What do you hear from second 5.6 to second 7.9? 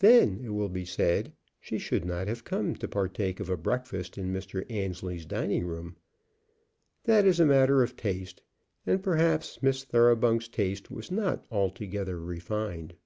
room. That is a matter